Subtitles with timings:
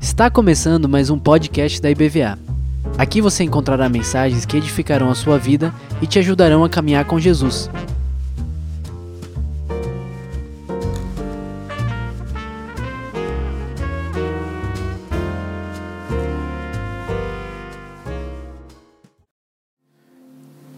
[0.00, 2.36] Está começando mais um podcast da IBVA.
[2.98, 5.72] Aqui você encontrará mensagens que edificarão a sua vida
[6.02, 7.70] e te ajudarão a caminhar com Jesus.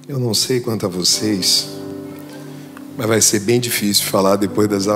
[0.06, 1.75] Eu não sei quanto a vocês,
[2.96, 4.86] mas vai ser bem difícil falar depois das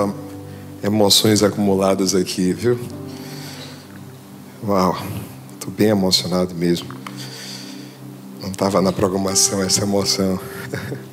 [0.83, 2.79] emoções acumuladas aqui, viu?
[4.67, 4.97] Uau,
[5.53, 6.89] estou bem emocionado mesmo.
[8.41, 10.39] Não estava na programação essa emoção.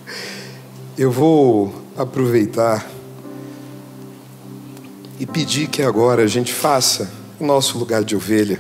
[0.97, 2.87] Eu vou aproveitar
[5.21, 8.59] e pedir que agora a gente faça o nosso lugar de ovelha.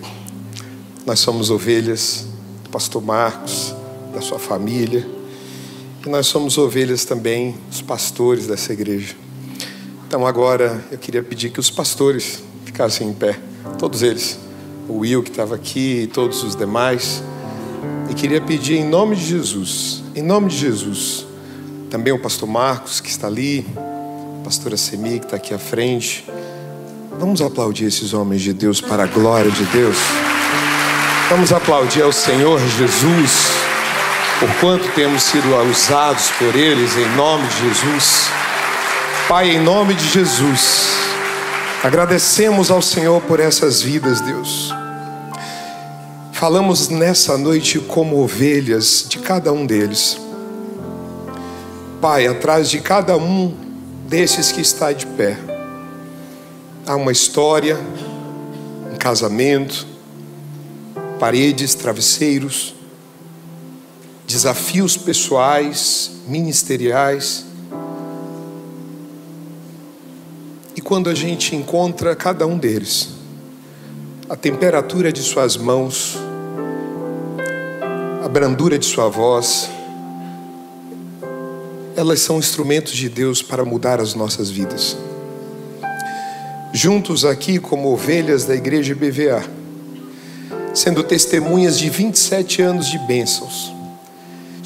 [1.06, 2.26] Nós somos ovelhas
[2.62, 3.74] do pastor Marcos,
[4.12, 5.17] da sua família
[6.08, 9.14] que nós somos ovelhas também, os pastores dessa igreja.
[10.06, 13.38] Então agora eu queria pedir que os pastores ficassem em pé,
[13.78, 14.38] todos eles,
[14.88, 17.22] o Will que estava aqui e todos os demais.
[18.08, 21.26] E queria pedir em nome de Jesus, em nome de Jesus,
[21.90, 26.24] também o pastor Marcos que está ali, a pastora Semi que está aqui à frente.
[27.20, 29.98] Vamos aplaudir esses homens de Deus para a glória de Deus.
[31.28, 33.67] Vamos aplaudir ao Senhor Jesus
[34.38, 38.28] por quanto temos sido usados por eles em nome de Jesus.
[39.28, 40.90] Pai, em nome de Jesus,
[41.82, 44.72] agradecemos ao Senhor por essas vidas, Deus.
[46.32, 50.18] Falamos nessa noite como ovelhas de cada um deles.
[52.00, 53.52] Pai, atrás de cada um
[54.06, 55.36] desses que está de pé,
[56.86, 57.76] há uma história,
[58.92, 59.84] um casamento,
[61.18, 62.77] paredes, travesseiros,
[64.28, 67.46] desafios pessoais, ministeriais.
[70.76, 73.08] E quando a gente encontra cada um deles,
[74.28, 76.18] a temperatura de suas mãos,
[78.22, 79.70] a brandura de sua voz,
[81.96, 84.94] elas são instrumentos de Deus para mudar as nossas vidas.
[86.70, 89.42] Juntos aqui, como ovelhas da igreja BVA,
[90.74, 93.77] sendo testemunhas de 27 anos de bênçãos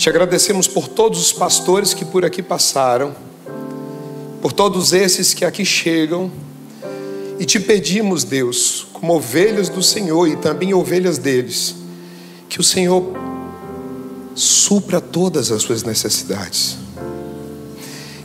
[0.03, 3.15] te agradecemos por todos os pastores que por aqui passaram,
[4.41, 6.29] por todos esses que aqui chegam,
[7.39, 11.77] e te pedimos, Deus, como ovelhas do Senhor e também ovelhas deles,
[12.49, 13.12] que o Senhor
[14.35, 16.79] supra todas as suas necessidades,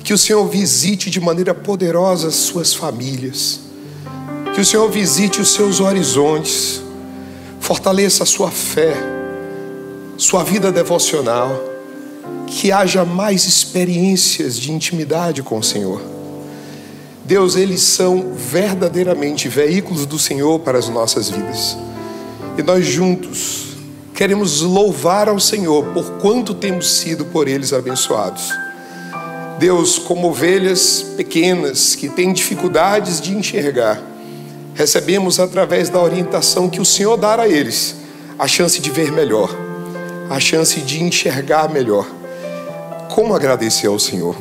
[0.04, 3.60] que o Senhor visite de maneira poderosa as suas famílias,
[4.56, 6.82] que o Senhor visite os seus horizontes,
[7.60, 9.16] fortaleça a sua fé
[10.18, 11.52] sua vida devocional,
[12.48, 16.02] que haja mais experiências de intimidade com o Senhor.
[17.24, 21.78] Deus, eles são verdadeiramente veículos do Senhor para as nossas vidas.
[22.58, 23.68] E nós juntos
[24.14, 28.50] queremos louvar ao Senhor por quanto temos sido por eles abençoados.
[29.60, 34.02] Deus, como ovelhas pequenas que têm dificuldades de enxergar,
[34.74, 37.96] recebemos através da orientação que o Senhor dá a eles
[38.40, 39.68] a chance de ver melhor
[40.30, 42.06] a chance de enxergar melhor.
[43.10, 44.36] Como agradecer ao Senhor?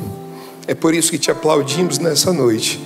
[0.67, 2.79] É por isso que te aplaudimos nessa noite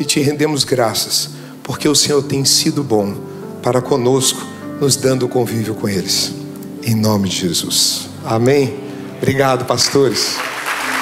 [0.00, 1.30] e te rendemos graças,
[1.62, 3.14] porque o Senhor tem sido bom
[3.62, 4.40] para conosco,
[4.80, 6.32] nos dando convívio com eles.
[6.82, 8.08] Em nome de Jesus.
[8.24, 8.76] Amém.
[9.18, 10.36] Obrigado, pastores.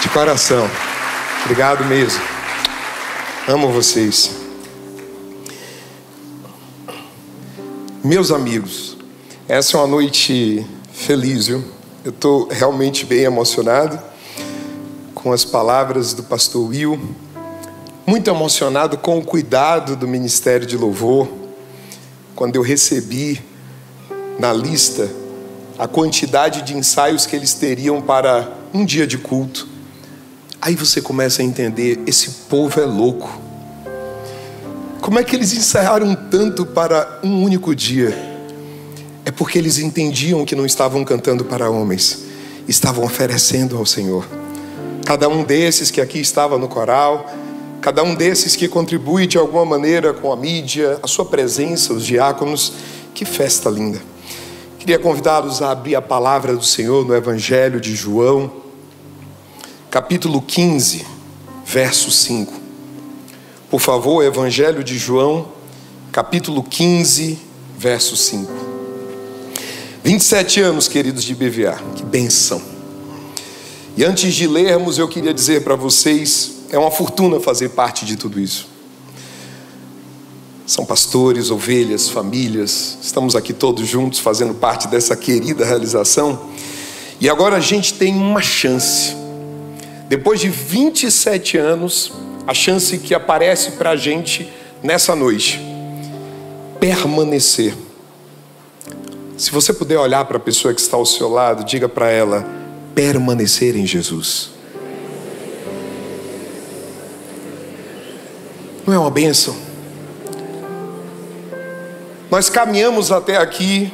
[0.03, 0.69] De coração.
[1.45, 2.21] Obrigado mesmo.
[3.47, 4.31] Amo vocês.
[8.03, 8.97] Meus amigos,
[9.49, 11.65] essa é uma noite feliz, viu?
[12.05, 14.14] Eu estou realmente bem emocionado
[15.25, 17.01] com as palavras do pastor Will,
[18.07, 21.27] muito emocionado com o cuidado do Ministério de Louvor,
[22.37, 23.43] quando eu recebi
[24.39, 25.11] na lista
[25.77, 29.67] a quantidade de ensaios que eles teriam para um dia de culto.
[30.61, 33.41] Aí você começa a entender: esse povo é louco.
[35.01, 38.35] Como é que eles ensaiaram tanto para um único dia?
[39.25, 42.25] é porque eles entendiam que não estavam cantando para homens,
[42.69, 44.44] estavam oferecendo ao Senhor.
[45.05, 47.31] Cada um desses que aqui estava no coral,
[47.81, 52.07] cada um desses que contribui de alguma maneira com a mídia, a sua presença, os
[52.07, 52.73] diáconos,
[53.15, 54.01] que festa linda.
[54.79, 58.51] Queria convidá-los a abrir a palavra do Senhor no Evangelho de João,
[59.91, 61.07] capítulo 15,
[61.65, 62.53] verso 5.
[63.71, 65.49] Por favor, Evangelho de João,
[66.11, 67.39] capítulo 15,
[67.77, 68.51] verso 5.
[70.03, 72.74] 27 anos, queridos de BVA, que benção.
[73.97, 78.17] E antes de lermos, eu queria dizer para vocês: é uma fortuna fazer parte de
[78.17, 78.67] tudo isso.
[80.67, 86.49] são pastores, ovelhas, famílias, estamos aqui todos juntos fazendo parte dessa querida realização.
[87.21, 89.15] E agora a gente tem uma chance.
[90.09, 92.13] Depois de 27 anos,
[92.47, 94.53] a chance que aparece para a gente
[94.83, 95.61] nessa noite:
[96.81, 97.75] permanecer.
[99.37, 102.64] Se você puder olhar para a pessoa que está ao seu lado, diga para ela:
[102.95, 104.51] permanecer em Jesus.
[108.87, 109.57] Não é uma bênção?
[112.31, 113.93] Nós caminhamos até aqui,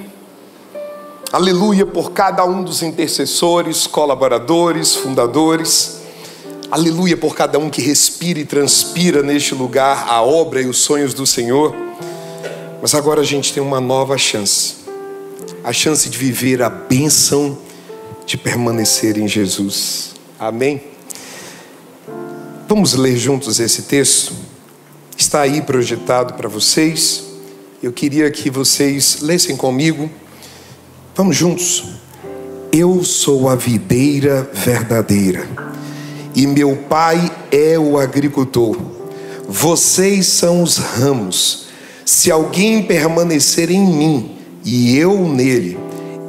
[1.33, 6.01] aleluia, por cada um dos intercessores, colaboradores, fundadores,
[6.71, 11.15] aleluia por cada um que respira e transpira neste lugar a obra e os sonhos
[11.15, 11.75] do Senhor.
[12.81, 14.81] Mas agora a gente tem uma nova chance
[15.63, 17.59] a chance de viver a bênção
[18.31, 20.13] de permanecer em Jesus.
[20.39, 20.81] Amém?
[22.69, 24.33] Vamos ler juntos esse texto?
[25.17, 27.25] Está aí projetado para vocês.
[27.83, 30.09] Eu queria que vocês lessem comigo.
[31.13, 31.87] Vamos juntos.
[32.71, 35.49] Eu sou a videira verdadeira,
[36.33, 38.77] e meu pai é o agricultor.
[39.49, 41.67] Vocês são os ramos.
[42.07, 45.77] Se alguém permanecer em mim e eu nele,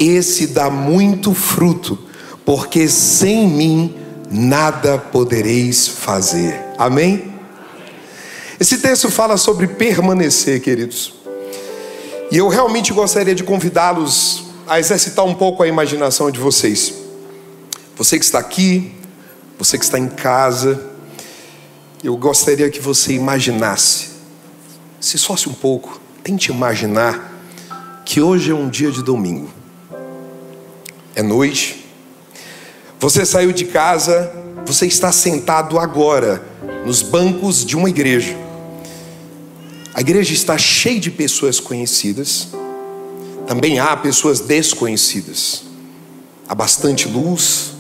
[0.02, 1.98] esse dá muito fruto,
[2.44, 3.96] porque sem mim
[4.30, 6.60] nada podereis fazer.
[6.78, 7.32] Amém?
[8.60, 11.14] Esse texto fala sobre permanecer, queridos.
[12.32, 16.94] E eu realmente gostaria de convidá-los a exercitar um pouco a imaginação de vocês.
[17.96, 18.92] Você que está aqui,
[19.58, 20.82] você que está em casa,
[22.04, 24.10] eu gostaria que você imaginasse,
[25.00, 27.32] se fosse um pouco, tente imaginar
[28.06, 29.61] que hoje é um dia de domingo.
[31.16, 31.86] É noite.
[33.00, 34.32] Você saiu de casa,
[34.66, 36.44] você está sentado agora
[36.86, 38.38] nos bancos de uma igreja.
[39.94, 42.50] A igreja está cheia de pessoas conhecidas.
[43.46, 45.64] Também há pessoas desconhecidas.
[46.48, 47.72] Há bastante luz,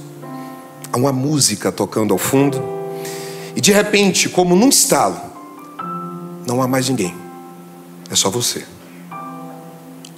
[0.92, 2.62] há uma música tocando ao fundo.
[3.56, 5.20] E de repente, como num estalo,
[6.46, 7.16] não há mais ninguém.
[8.10, 8.66] É só você.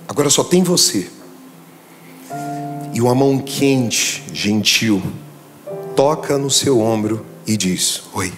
[0.08, 1.10] Agora só tem você.
[2.94, 5.02] E uma mão quente, gentil,
[5.96, 8.32] toca no seu ombro e diz: Oi,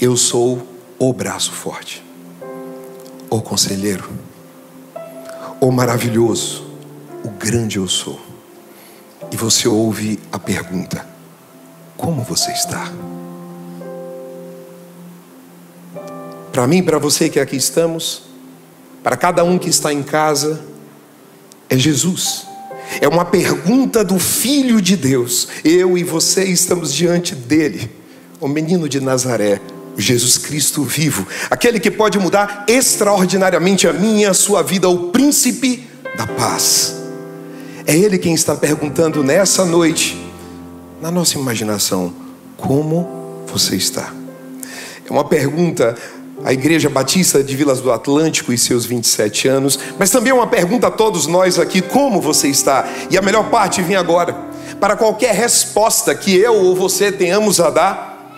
[0.00, 0.66] eu sou
[0.98, 2.04] o braço forte,
[3.30, 4.10] o conselheiro,
[5.60, 6.66] o maravilhoso,
[7.24, 8.20] o grande eu sou.
[9.30, 11.06] E você ouve a pergunta:
[11.96, 12.92] Como você está?
[16.50, 18.22] Para mim, para você que aqui estamos,
[19.02, 20.60] para cada um que está em casa,
[21.68, 22.49] é Jesus.
[22.98, 25.48] É uma pergunta do Filho de Deus.
[25.62, 27.90] Eu e você estamos diante dele,
[28.40, 29.60] o menino de Nazaré,
[29.96, 34.88] o Jesus Cristo vivo, aquele que pode mudar extraordinariamente a minha e a sua vida,
[34.88, 36.96] o príncipe da paz.
[37.86, 40.16] É ele quem está perguntando nessa noite,
[41.00, 42.12] na nossa imaginação,
[42.56, 44.12] como você está?
[45.08, 45.96] É uma pergunta
[46.44, 50.86] a Igreja Batista de Vilas do Atlântico e seus 27 anos, mas também uma pergunta
[50.86, 52.88] a todos nós aqui: como você está?
[53.10, 54.50] E a melhor parte vem agora.
[54.78, 58.32] Para qualquer resposta que eu ou você tenhamos a dar,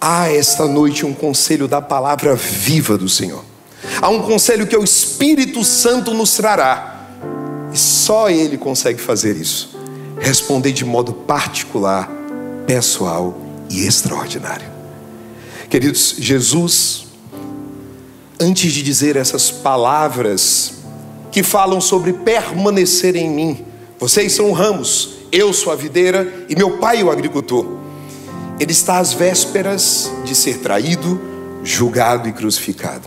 [0.00, 3.44] há esta noite um conselho da palavra viva do Senhor.
[4.00, 6.96] Há um conselho que o Espírito Santo nos trará.
[7.72, 9.78] E só Ele consegue fazer isso.
[10.18, 12.10] Responder de modo particular,
[12.66, 13.38] pessoal
[13.70, 14.77] e extraordinário.
[15.70, 17.08] Queridos, Jesus,
[18.40, 20.78] antes de dizer essas palavras
[21.30, 23.66] que falam sobre permanecer em mim,
[23.98, 27.66] vocês são ramos, eu sou a videira e meu pai é o agricultor.
[28.58, 31.20] Ele está às vésperas de ser traído,
[31.62, 33.06] julgado e crucificado.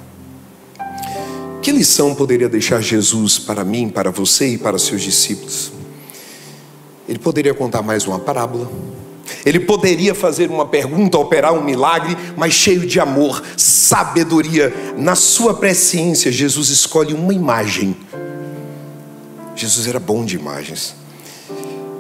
[1.64, 5.72] Que lição poderia deixar Jesus para mim, para você e para seus discípulos?
[7.10, 8.70] Ele poderia contar mais uma parábola
[9.46, 14.74] ele poderia fazer uma pergunta, operar um milagre, mas cheio de amor, sabedoria.
[14.98, 17.96] Na sua presciência, Jesus escolhe uma imagem.
[19.56, 20.96] Jesus era bom de imagens.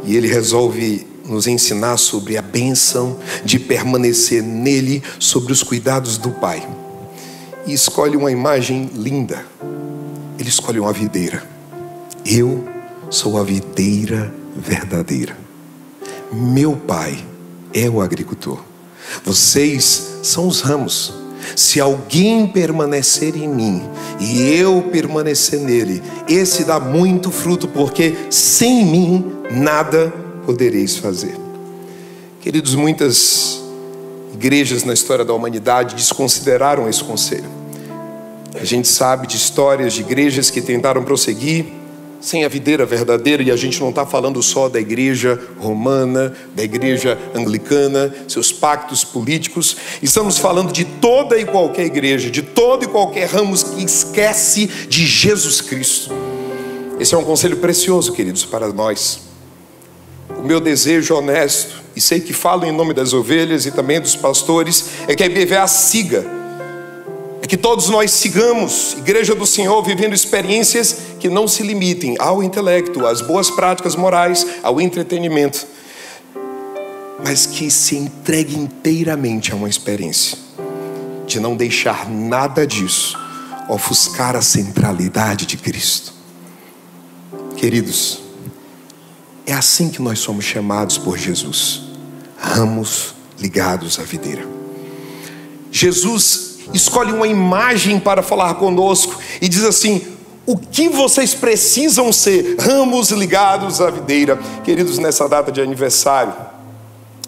[0.04, 6.32] E ele resolve nos ensinar sobre a benção de permanecer nele, sobre os cuidados do
[6.32, 6.68] Pai.
[7.66, 9.46] E escolhe uma imagem linda.
[10.40, 11.44] Ele escolhe uma videira.
[12.26, 12.68] Eu
[13.10, 15.38] sou a videira verdadeira.
[16.32, 17.31] Meu pai
[17.74, 18.60] é o agricultor.
[19.24, 21.14] Vocês são os ramos.
[21.56, 23.84] Se alguém permanecer em mim
[24.20, 30.14] e eu permanecer nele, esse dá muito fruto, porque sem mim nada
[30.46, 31.36] podereis fazer.
[32.40, 33.62] Queridos, muitas
[34.34, 37.50] igrejas na história da humanidade desconsideraram esse conselho.
[38.60, 41.81] A gente sabe de histórias de igrejas que tentaram prosseguir
[42.22, 46.64] sem a videira verdadeira, e a gente não está falando só da igreja romana, da
[46.64, 52.88] igreja anglicana, seus pactos políticos, estamos falando de toda e qualquer igreja, de todo e
[52.88, 56.12] qualquer ramos que esquece de Jesus Cristo.
[57.00, 59.22] Esse é um conselho precioso, queridos, para nós.
[60.38, 64.16] O meu desejo honesto, e sei que falo em nome das ovelhas e também dos
[64.16, 66.42] pastores, é que a IBVA siga
[67.42, 72.42] é que todos nós sigamos, Igreja do Senhor, vivendo experiências que não se limitem ao
[72.42, 75.68] intelecto, às boas práticas morais, ao entretenimento,
[77.24, 80.36] mas que se entregue inteiramente a uma experiência,
[81.28, 83.16] de não deixar nada disso
[83.70, 86.12] ofuscar a centralidade de Cristo.
[87.56, 88.20] Queridos,
[89.46, 91.84] é assim que nós somos chamados por Jesus,
[92.36, 94.44] ramos ligados à videira.
[95.72, 100.11] Jesus escolhe uma imagem para falar conosco e diz assim:
[100.52, 102.58] o que vocês precisam ser?
[102.60, 104.38] Ramos ligados à videira.
[104.66, 106.34] Queridos, nessa data de aniversário,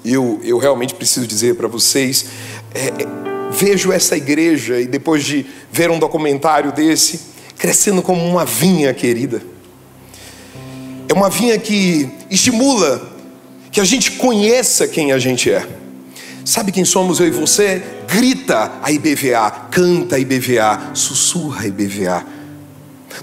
[0.03, 2.25] eu, eu realmente preciso dizer para vocês:
[2.75, 2.92] é, é,
[3.50, 7.22] vejo essa igreja e depois de ver um documentário desse,
[7.58, 9.42] crescendo como uma vinha querida.
[11.08, 13.10] É uma vinha que estimula
[13.72, 15.65] que a gente conheça quem a gente é.
[16.44, 17.82] Sabe quem somos eu e você?
[18.06, 22.33] Grita a IBVA, canta a IBVA, sussurra a IBVA.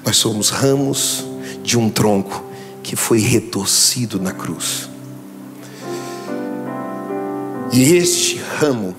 [0.05, 1.25] Nós somos ramos
[1.63, 2.45] de um tronco
[2.83, 4.89] que foi retorcido na cruz.
[7.73, 8.97] E este ramo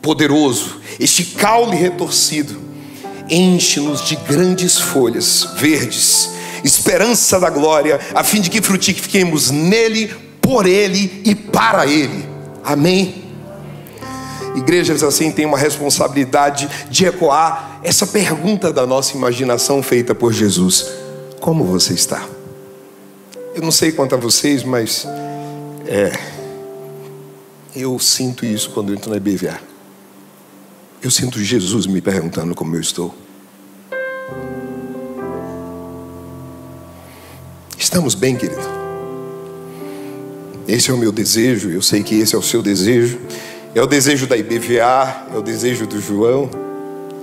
[0.00, 2.60] poderoso, este caule retorcido,
[3.28, 6.30] enche-nos de grandes folhas verdes,
[6.62, 12.24] esperança da glória, a fim de que frutifiquemos nele, por ele e para ele.
[12.62, 13.23] Amém.
[14.54, 20.86] Igrejas assim têm uma responsabilidade de ecoar essa pergunta da nossa imaginação feita por Jesus:
[21.40, 22.26] Como você está?
[23.54, 25.06] Eu não sei quanto a vocês, mas
[25.86, 26.12] é,
[27.74, 29.60] eu sinto isso quando eu entro na IBVA.
[31.02, 33.14] Eu sinto Jesus me perguntando como eu estou.
[37.76, 38.62] Estamos bem, querido?
[40.66, 43.18] Esse é o meu desejo, eu sei que esse é o seu desejo.
[43.74, 46.48] É o desejo da IBVA, é o desejo do João.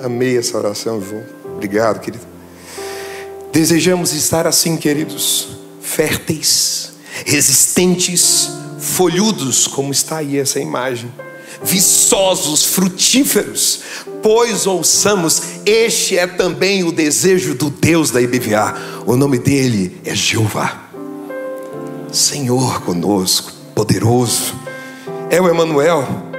[0.03, 1.23] Amei essa oração, João.
[1.45, 2.25] Obrigado, querido.
[3.53, 5.47] Desejamos estar assim, queridos,
[5.81, 6.91] férteis,
[7.25, 11.09] resistentes, folhudos, como está aí essa imagem,
[11.63, 13.79] viçosos, frutíferos,
[14.21, 18.75] pois ouçamos, este é também o desejo do Deus da IBVA.
[19.05, 20.89] O nome dele é Jeová.
[22.11, 24.53] Senhor conosco, poderoso.
[25.29, 26.30] É o Emanuel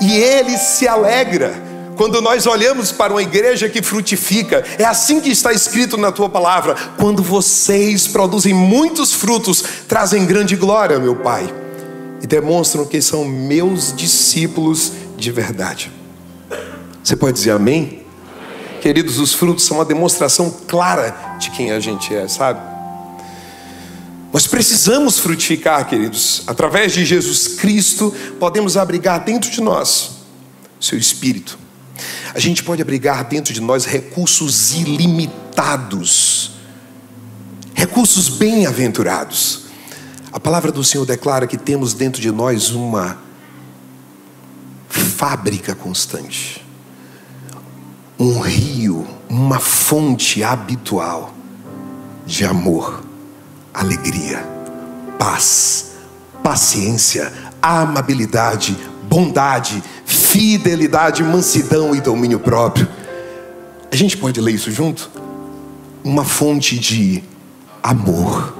[0.00, 5.30] e ele se alegra quando nós olhamos para uma igreja que frutifica, é assim que
[5.30, 11.52] está escrito na tua palavra: quando vocês produzem muitos frutos, trazem grande glória, meu Pai,
[12.22, 15.90] e demonstram que são meus discípulos de verdade.
[17.02, 17.76] Você pode dizer amém?
[17.76, 18.06] amém?
[18.82, 22.75] Queridos, os frutos são uma demonstração clara de quem a gente é, sabe?
[24.36, 26.42] Nós precisamos frutificar, queridos.
[26.46, 30.10] Através de Jesus Cristo, podemos abrigar dentro de nós
[30.78, 31.58] seu espírito.
[32.34, 36.50] A gente pode abrigar dentro de nós recursos ilimitados,
[37.72, 39.68] recursos bem-aventurados.
[40.30, 43.16] A palavra do Senhor declara que temos dentro de nós uma
[44.86, 46.62] fábrica constante,
[48.18, 51.34] um rio, uma fonte habitual
[52.26, 53.05] de amor
[53.76, 54.42] alegria,
[55.18, 55.92] paz,
[56.42, 57.30] paciência,
[57.60, 62.88] amabilidade, bondade, fidelidade, mansidão e domínio próprio.
[63.92, 65.10] A gente pode ler isso junto?
[66.02, 67.22] Uma fonte de
[67.82, 68.56] amor,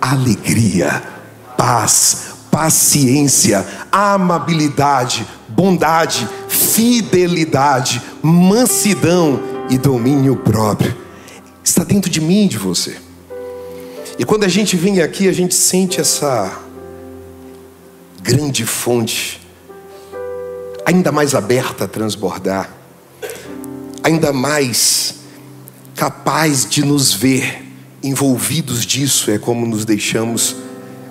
[0.00, 1.02] alegria,
[1.58, 10.96] paz, paciência, amabilidade, bondade, fidelidade, mansidão e domínio próprio.
[11.64, 12.96] Está dentro de mim e de você.
[14.22, 16.60] E quando a gente vem aqui, a gente sente essa
[18.22, 19.40] grande fonte,
[20.86, 22.72] ainda mais aberta a transbordar,
[24.00, 25.16] ainda mais
[25.96, 27.64] capaz de nos ver
[28.00, 30.54] envolvidos disso, é como nos deixamos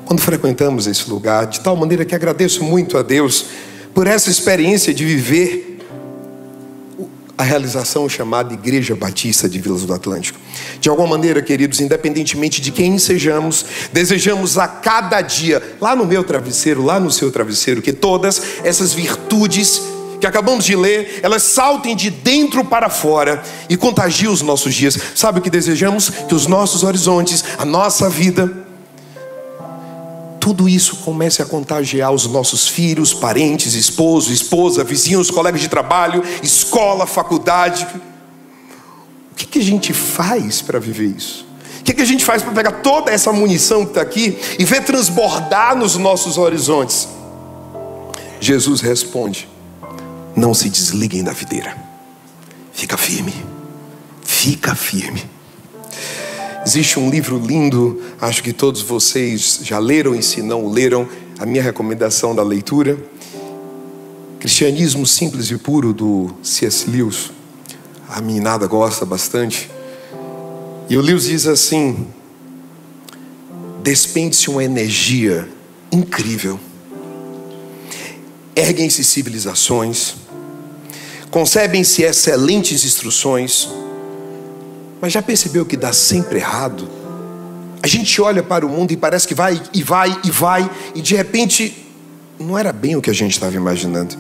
[0.06, 3.46] quando frequentamos esse lugar, de tal maneira que agradeço muito a Deus
[3.94, 5.80] por essa experiência de viver
[7.38, 10.40] a realização chamada Igreja Batista de Vilas do Atlântico.
[10.82, 16.24] De alguma maneira, queridos, independentemente de quem sejamos, desejamos a cada dia, lá no meu
[16.24, 19.80] travesseiro, lá no seu travesseiro, que todas essas virtudes
[20.20, 24.98] que acabamos de ler, elas saltem de dentro para fora e contagiem os nossos dias.
[25.16, 26.10] Sabe o que desejamos?
[26.10, 28.52] Que os nossos horizontes, a nossa vida,
[30.40, 36.24] tudo isso comece a contagiar os nossos filhos, parentes, esposo, esposa, vizinhos, colegas de trabalho,
[36.42, 37.88] escola, faculdade.
[39.32, 41.46] O que, que a gente faz para viver isso?
[41.80, 44.66] O que, que a gente faz para pegar toda essa munição que está aqui e
[44.66, 47.08] ver transbordar nos nossos horizontes?
[48.40, 49.50] Jesus responde:
[50.36, 51.76] Não se desliguem da videira,
[52.72, 53.34] fica firme,
[54.24, 55.24] fica firme.
[56.64, 61.10] Existe um livro lindo, acho que todos vocês já leram e se não leram,
[61.40, 62.98] a minha recomendação da leitura.
[64.40, 66.88] Cristianismo Simples e Puro, do C.S.
[66.88, 67.32] Lewis.
[68.14, 69.72] A nada gosta bastante.
[70.90, 72.06] E o Lewis diz assim:
[73.82, 75.48] despende-se uma energia
[75.90, 76.60] incrível.
[78.54, 80.16] Erguem-se civilizações,
[81.30, 83.70] concebem-se excelentes instruções,
[85.00, 86.90] mas já percebeu que dá sempre errado?
[87.82, 91.02] A gente olha para o mundo e parece que vai e vai e vai, e
[91.02, 91.88] de repente
[92.38, 94.18] não era bem o que a gente estava imaginando.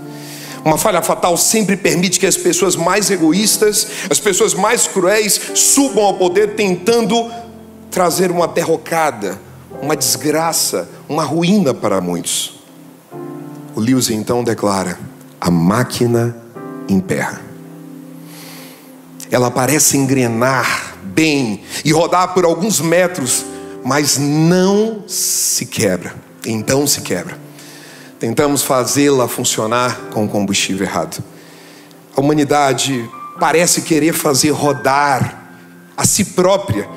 [0.63, 6.03] Uma falha fatal sempre permite que as pessoas mais egoístas, as pessoas mais cruéis, subam
[6.03, 7.31] ao poder tentando
[7.89, 9.39] trazer uma derrocada,
[9.81, 12.59] uma desgraça, uma ruína para muitos.
[13.75, 14.99] O Lewis então declara:
[15.39, 16.35] a máquina
[16.87, 17.41] emperra.
[19.31, 23.45] Ela parece engrenar bem e rodar por alguns metros,
[23.83, 26.13] mas não se quebra.
[26.45, 27.39] Então se quebra.
[28.21, 31.23] Tentamos fazê-la funcionar com combustível errado.
[32.15, 33.09] A humanidade
[33.39, 35.55] parece querer fazer rodar
[35.97, 36.87] a si própria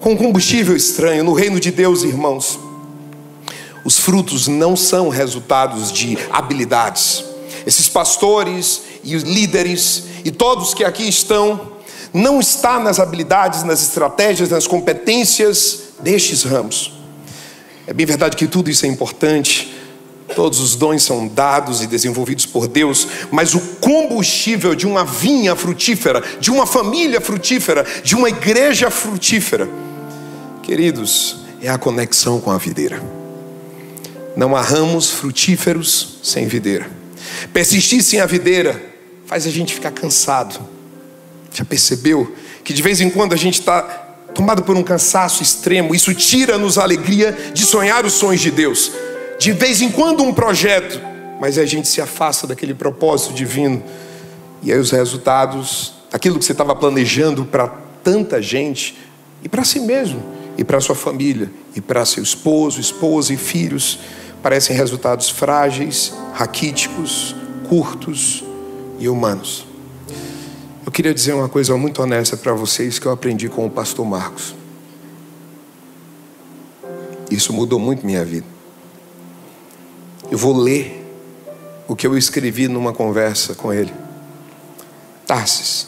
[0.00, 1.22] com combustível estranho.
[1.22, 2.58] No reino de Deus, irmãos,
[3.84, 7.22] os frutos não são resultados de habilidades.
[7.66, 11.72] Esses pastores e os líderes e todos que aqui estão
[12.14, 16.94] não está nas habilidades, nas estratégias, nas competências destes ramos.
[17.86, 19.75] É bem verdade que tudo isso é importante,
[20.36, 25.56] Todos os dons são dados e desenvolvidos por Deus, mas o combustível de uma vinha
[25.56, 29.66] frutífera, de uma família frutífera, de uma igreja frutífera,
[30.62, 33.02] queridos, é a conexão com a videira.
[34.36, 36.86] Não há ramos frutíferos sem videira.
[37.54, 38.78] Persistir sem a videira
[39.24, 40.60] faz a gente ficar cansado.
[41.50, 42.30] Já percebeu
[42.62, 43.80] que de vez em quando a gente está
[44.34, 48.92] tomado por um cansaço extremo, isso tira-nos a alegria de sonhar os sonhos de Deus
[49.38, 51.00] de vez em quando um projeto,
[51.40, 53.82] mas a gente se afasta daquele propósito divino.
[54.62, 57.68] E aí os resultados daquilo que você estava planejando para
[58.02, 58.96] tanta gente
[59.42, 60.22] e para si mesmo,
[60.56, 63.98] e para sua família, e para seu esposo, esposa e filhos,
[64.42, 67.36] parecem resultados frágeis, raquíticos,
[67.68, 68.42] curtos
[68.98, 69.66] e humanos.
[70.84, 74.06] Eu queria dizer uma coisa muito honesta para vocês que eu aprendi com o pastor
[74.06, 74.54] Marcos.
[77.30, 78.55] Isso mudou muito minha vida.
[80.36, 81.02] Eu vou ler
[81.88, 83.90] o que eu escrevi numa conversa com ele.
[85.26, 85.86] Tarsis,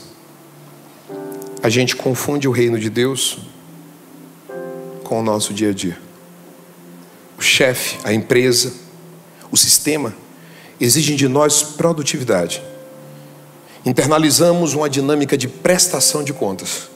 [1.63, 3.41] a gente confunde o reino de Deus
[5.05, 6.01] com o nosso dia a dia.
[7.37, 8.73] O chefe, a empresa,
[9.51, 10.15] o sistema
[10.81, 12.63] exigem de nós produtividade.
[13.85, 16.89] Internalizamos uma dinâmica de prestação de contas.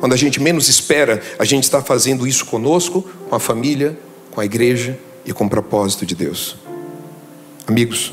[0.00, 3.96] Quando a gente menos espera, a gente está fazendo isso conosco, com a família,
[4.32, 6.56] com a igreja e com o propósito de Deus.
[7.66, 8.12] Amigos,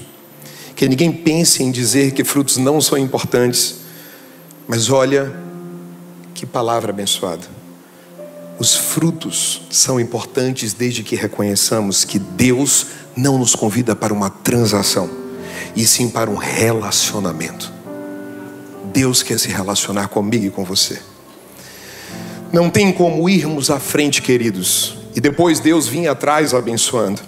[0.75, 3.75] que ninguém pense em dizer que frutos não são importantes,
[4.67, 5.31] mas olha
[6.33, 7.47] que palavra abençoada.
[8.57, 15.09] Os frutos são importantes desde que reconheçamos que Deus não nos convida para uma transação,
[15.75, 17.71] e sim para um relacionamento.
[18.93, 21.01] Deus quer se relacionar comigo e com você.
[22.51, 27.21] Não tem como irmos à frente, queridos, e depois Deus vinha atrás abençoando.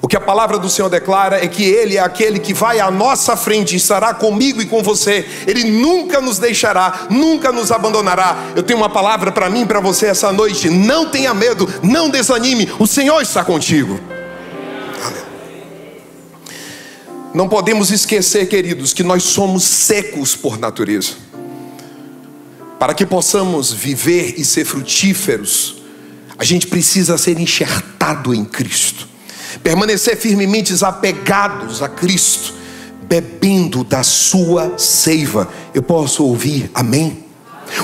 [0.00, 2.90] O que a palavra do Senhor declara é que Ele é aquele que vai à
[2.90, 5.26] nossa frente, estará comigo e com você.
[5.46, 8.36] Ele nunca nos deixará, nunca nos abandonará.
[8.54, 10.68] Eu tenho uma palavra para mim e para você essa noite.
[10.70, 12.70] Não tenha medo, não desanime.
[12.78, 13.98] O Senhor está contigo.
[17.34, 21.12] Não podemos esquecer, queridos, que nós somos secos por natureza.
[22.78, 25.75] Para que possamos viver e ser frutíferos,
[26.38, 29.08] a gente precisa ser enxertado em Cristo,
[29.62, 32.54] permanecer firmemente apegados a Cristo,
[33.02, 35.48] bebendo da sua seiva.
[35.72, 37.24] Eu posso ouvir amém?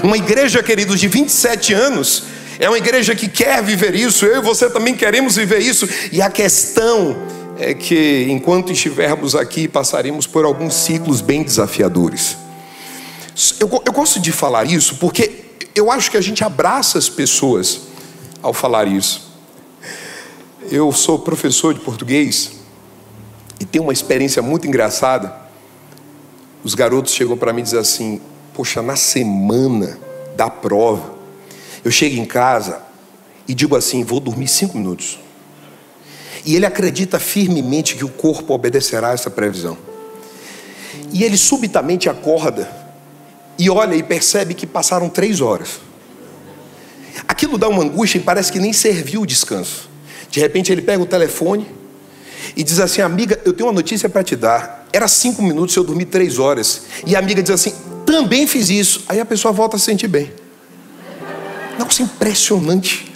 [0.02, 2.24] Uma igreja, queridos, de 27 anos,
[2.58, 6.22] é uma igreja que quer viver isso, eu e você também queremos viver isso, e
[6.22, 7.16] a questão
[7.58, 12.36] é que enquanto estivermos aqui, passaremos por alguns ciclos bem desafiadores.
[13.58, 15.30] Eu, eu gosto de falar isso porque
[15.74, 17.91] eu acho que a gente abraça as pessoas
[18.42, 19.30] ao falar isso.
[20.70, 22.52] Eu sou professor de português
[23.60, 25.34] e tenho uma experiência muito engraçada.
[26.64, 28.20] Os garotos chegam para mim e dizem assim:
[28.52, 29.98] Poxa, na semana
[30.36, 31.14] da prova,
[31.84, 32.82] eu chego em casa
[33.46, 35.18] e digo assim: Vou dormir cinco minutos.
[36.44, 39.78] E ele acredita firmemente que o corpo obedecerá a essa previsão.
[41.12, 42.68] E ele subitamente acorda
[43.58, 45.80] e olha e percebe que passaram três horas.
[47.42, 49.90] Aquilo dá uma angústia e parece que nem serviu o descanso.
[50.30, 51.66] De repente ele pega o telefone
[52.56, 54.86] e diz assim: Amiga, eu tenho uma notícia para te dar.
[54.92, 56.82] Era cinco minutos, eu dormi três horas.
[57.04, 57.74] E a amiga diz assim:
[58.06, 59.02] Também fiz isso.
[59.08, 60.32] Aí a pessoa volta a se sentir bem.
[61.76, 63.12] Nossa, impressionante.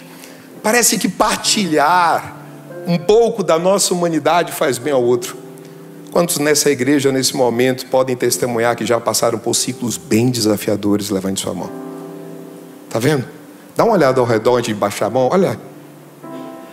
[0.61, 2.35] Parece que partilhar
[2.85, 5.37] um pouco da nossa humanidade faz bem ao outro.
[6.11, 11.09] Quantos nessa igreja, nesse momento, podem testemunhar que já passaram por ciclos bem desafiadores?
[11.09, 11.71] Levante sua mão.
[12.89, 13.36] Está vendo?
[13.77, 15.29] Dá uma olhada ao redor de baixar a mão.
[15.31, 15.57] Olha,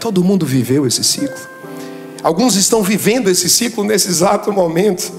[0.00, 1.46] todo mundo viveu esse ciclo.
[2.22, 5.12] Alguns estão vivendo esse ciclo nesse exato momento.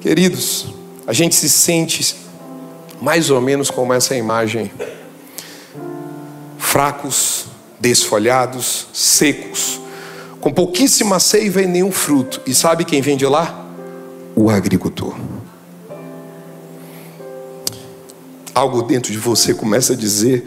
[0.00, 0.66] Queridos,
[1.06, 2.16] a gente se sente
[3.00, 4.72] mais ou menos como essa imagem:
[6.58, 7.44] fracos,
[7.78, 9.84] desfolhados, secos
[10.44, 12.42] com pouquíssima seiva e nenhum fruto.
[12.46, 13.66] E sabe quem vem de lá?
[14.36, 15.16] O agricultor.
[18.54, 20.46] Algo dentro de você começa a dizer: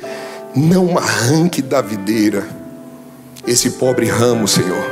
[0.57, 2.47] não arranque da videira
[3.45, 4.85] esse pobre ramo, Senhor.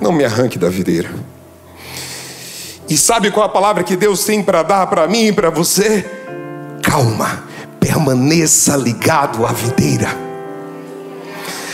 [0.00, 1.10] Não me arranque da videira.
[2.88, 6.04] E sabe qual a palavra que Deus tem para dar para mim e para você?
[6.82, 7.44] Calma,
[7.78, 10.08] permaneça ligado à videira.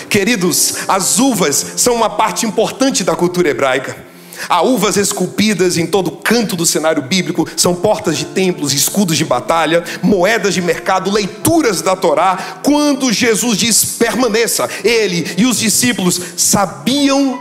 [0.08, 4.05] Queridos, as uvas são uma parte importante da cultura hebraica.
[4.48, 9.24] Há uvas esculpidas em todo canto do cenário bíblico, são portas de templos, escudos de
[9.24, 12.60] batalha, moedas de mercado, leituras da Torá.
[12.62, 17.38] Quando Jesus diz permaneça, ele e os discípulos sabiam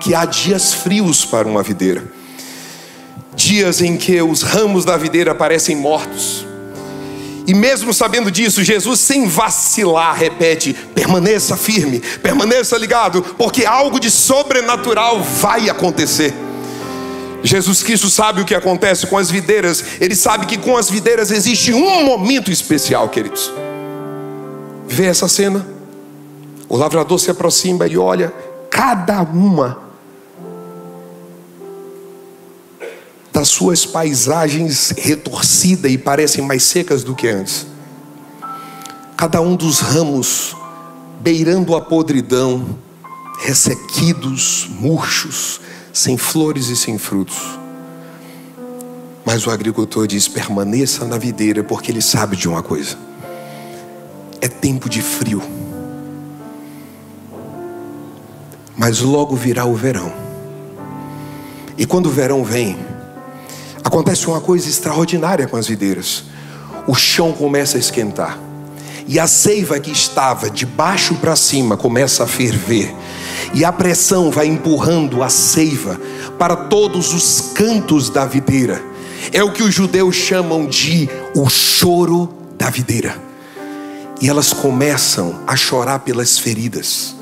[0.00, 2.04] que há dias frios para uma videira,
[3.34, 6.44] dias em que os ramos da videira parecem mortos,
[7.46, 14.10] e mesmo sabendo disso, Jesus, sem vacilar, repete: permaneça firme, permaneça ligado, porque algo de
[14.10, 16.32] sobrenatural vai acontecer.
[17.42, 21.30] Jesus Cristo sabe o que acontece com as videiras, ele sabe que com as videiras
[21.30, 23.50] existe um momento especial, queridos.
[24.86, 25.66] Vê essa cena?
[26.68, 28.32] O lavrador se aproxima e olha
[28.70, 29.91] cada uma
[33.32, 37.66] das suas paisagens retorcidas e parecem mais secas do que antes.
[39.16, 40.54] Cada um dos ramos
[41.20, 42.78] beirando a podridão,
[43.38, 45.60] ressequidos, murchos,
[45.92, 47.58] sem flores e sem frutos.
[49.24, 52.96] Mas o agricultor diz: permaneça na videira, porque ele sabe de uma coisa:
[54.40, 55.42] é tempo de frio,
[58.76, 60.12] mas logo virá o verão.
[61.78, 62.76] E quando o verão vem,
[63.92, 66.24] Acontece uma coisa extraordinária com as videiras:
[66.86, 68.38] o chão começa a esquentar,
[69.06, 72.90] e a seiva que estava de baixo para cima começa a ferver,
[73.52, 76.00] e a pressão vai empurrando a seiva
[76.38, 78.82] para todos os cantos da videira.
[79.30, 83.14] É o que os judeus chamam de o choro da videira.
[84.22, 87.14] E elas começam a chorar pelas feridas,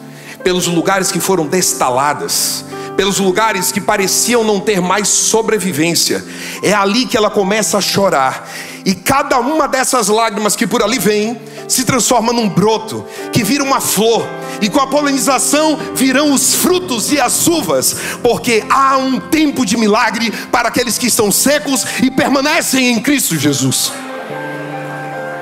[0.45, 2.65] pelos lugares que foram destaladas,
[3.01, 6.23] pelos lugares que pareciam não ter mais sobrevivência.
[6.63, 8.47] É ali que ela começa a chorar.
[8.85, 13.65] E cada uma dessas lágrimas que por ali vem se transforma num broto, que vira
[13.65, 14.29] uma flor,
[14.61, 19.79] e com a polinização virão os frutos e as uvas, porque há um tempo de
[19.79, 23.95] milagre para aqueles que estão secos e permanecem em Cristo Jesus.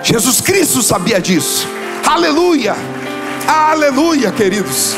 [0.05, 1.67] Jesus Cristo sabia disso.
[2.07, 2.77] Aleluia!
[3.49, 4.95] Aleluia, queridos.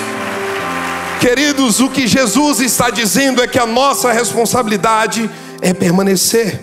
[1.21, 5.31] Queridos, o que Jesus está dizendo é que a nossa responsabilidade
[5.61, 6.59] é permanecer.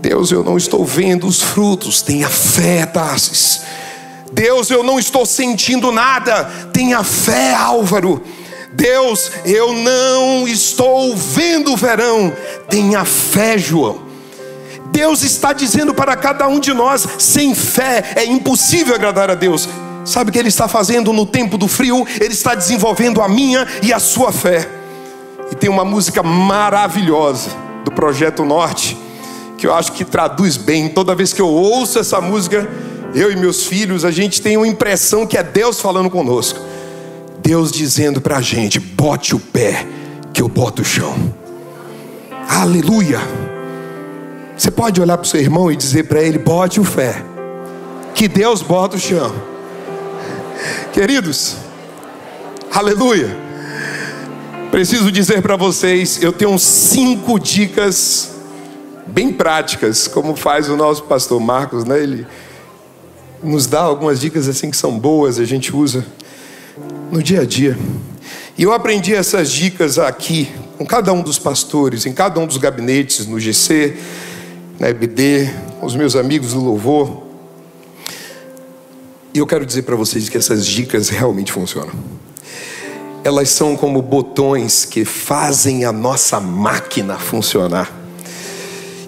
[0.00, 3.62] Deus, eu não estou vendo os frutos, tenha fé, Tarsis.
[4.32, 8.22] Deus, eu não estou sentindo nada, tenha fé, Álvaro.
[8.72, 12.32] Deus, eu não estou vendo o verão,
[12.68, 14.00] tenha fé, João.
[14.92, 19.68] Deus está dizendo para cada um de nós: sem fé é impossível agradar a Deus.
[20.04, 22.06] Sabe o que ele está fazendo no tempo do frio?
[22.20, 24.68] Ele está desenvolvendo a minha e a sua fé.
[25.50, 27.50] E tem uma música maravilhosa
[27.84, 28.96] do Projeto Norte,
[29.56, 30.88] que eu acho que traduz bem.
[30.88, 32.68] Toda vez que eu ouço essa música,
[33.14, 36.58] eu e meus filhos, a gente tem uma impressão que é Deus falando conosco.
[37.40, 39.86] Deus dizendo para a gente: bote o pé,
[40.32, 41.14] que eu boto o chão.
[42.48, 43.20] Aleluia.
[44.56, 47.22] Você pode olhar para o seu irmão e dizer para ele: bote o fé,
[48.14, 49.51] que Deus bota o chão.
[50.92, 51.56] Queridos,
[52.70, 53.36] aleluia.
[54.70, 58.32] Preciso dizer para vocês: eu tenho cinco dicas
[59.06, 62.02] bem práticas, como faz o nosso pastor Marcos, né?
[62.02, 62.26] Ele
[63.42, 66.06] nos dá algumas dicas assim que são boas, a gente usa
[67.10, 67.76] no dia a dia.
[68.56, 70.48] E eu aprendi essas dicas aqui,
[70.78, 73.96] com cada um dos pastores, em cada um dos gabinetes, no GC,
[74.78, 77.21] na EBD, com os meus amigos do louvor.
[79.34, 81.92] E eu quero dizer para vocês que essas dicas realmente funcionam.
[83.24, 87.90] Elas são como botões que fazem a nossa máquina funcionar.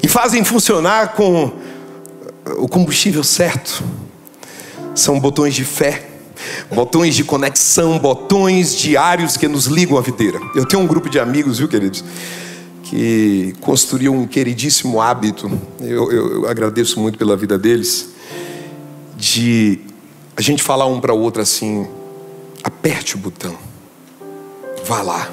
[0.02, 1.52] E fazem funcionar com
[2.58, 3.82] o combustível certo.
[4.94, 6.10] São botões de fé
[6.72, 10.40] botões de conexão, botões diários que nos ligam à videira.
[10.54, 12.04] Eu tenho um grupo de amigos, viu, queridos,
[12.84, 15.50] que construiu um queridíssimo hábito.
[15.80, 18.08] Eu, eu, eu agradeço muito pela vida deles,
[19.16, 19.80] de
[20.36, 21.86] a gente falar um para o outro assim:
[22.62, 23.56] aperte o botão,
[24.84, 25.30] vá lá.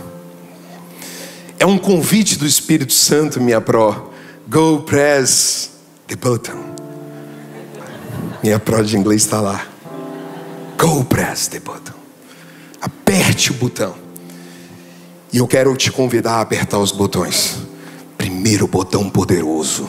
[1.59, 4.09] É um convite do Espírito Santo, minha pró.
[4.49, 5.71] Go press
[6.07, 6.71] the button.
[8.43, 9.67] Minha pró de inglês está lá.
[10.77, 11.93] Go press the button.
[12.81, 13.95] Aperte o botão.
[15.31, 17.57] E eu quero te convidar a apertar os botões.
[18.17, 19.87] Primeiro botão poderoso.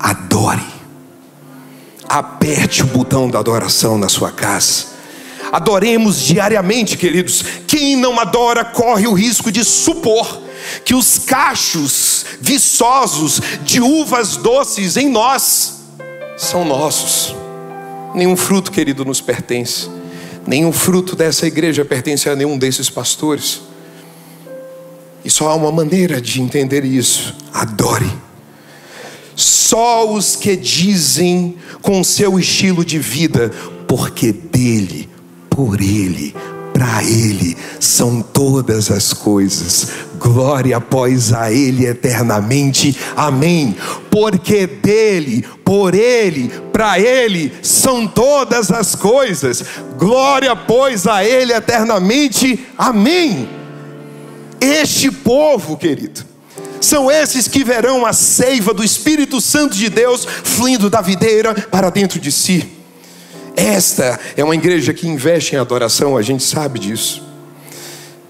[0.00, 0.81] Adore.
[2.12, 4.84] Aperte o botão da adoração na sua casa.
[5.50, 7.42] Adoremos diariamente, queridos.
[7.66, 10.42] Quem não adora corre o risco de supor
[10.84, 15.84] que os cachos viçosos de uvas doces em nós
[16.36, 17.34] são nossos.
[18.14, 19.88] Nenhum fruto, querido, nos pertence.
[20.46, 23.62] Nenhum fruto dessa igreja pertence a nenhum desses pastores.
[25.24, 28.12] E só há uma maneira de entender isso: adore.
[29.34, 33.50] Só os que dizem com seu estilo de vida,
[33.86, 35.08] porque dele,
[35.48, 36.34] por ele,
[36.72, 39.88] para ele são todas as coisas.
[40.18, 42.96] Glória após a ele eternamente.
[43.16, 43.76] Amém.
[44.10, 49.64] Porque dele, por ele, para ele são todas as coisas.
[49.98, 52.66] Glória pois a ele eternamente.
[52.76, 53.48] Amém.
[54.60, 56.31] Este povo, querido,
[56.84, 61.90] são esses que verão a seiva do Espírito Santo de Deus fluindo da videira para
[61.90, 62.68] dentro de si.
[63.56, 67.22] Esta é uma igreja que investe em adoração, a gente sabe disso.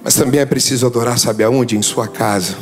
[0.03, 1.77] Mas também é preciso adorar, sabe aonde?
[1.77, 2.57] Em sua casa.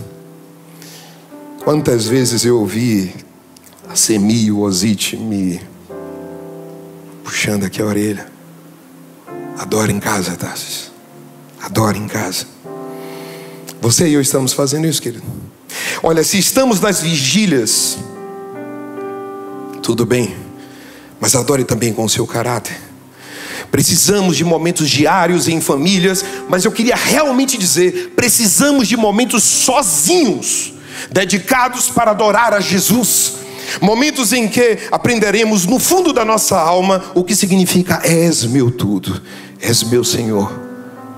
[1.65, 3.15] Quantas vezes eu ouvi
[3.89, 5.61] a Semi e o Osite me
[7.25, 8.27] puxando aqui a orelha.
[9.59, 10.91] Adora em casa, Tassis.
[11.61, 12.47] Adora em casa.
[13.81, 15.50] Você e eu estamos fazendo isso, querido.
[16.03, 17.99] Olha, se estamos nas vigílias,
[19.83, 20.37] tudo bem,
[21.21, 22.77] mas adore também com o seu caráter.
[23.71, 30.73] Precisamos de momentos diários em famílias, mas eu queria realmente dizer: precisamos de momentos sozinhos,
[31.11, 33.35] dedicados para adorar a Jesus.
[33.81, 39.23] Momentos em que aprenderemos no fundo da nossa alma o que significa: És meu tudo,
[39.61, 40.53] és meu Senhor.